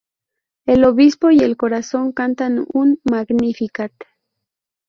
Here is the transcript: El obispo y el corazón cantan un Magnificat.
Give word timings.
El 0.65 0.83
obispo 0.85 1.29
y 1.29 1.37
el 1.43 1.57
corazón 1.57 2.11
cantan 2.11 2.65
un 2.73 2.99
Magnificat. 3.03 3.91